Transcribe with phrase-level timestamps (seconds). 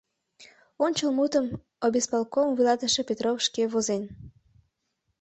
[0.83, 1.45] —Ончыл мутым
[1.85, 4.03] обисполком вуйлатыше Петров шке возен.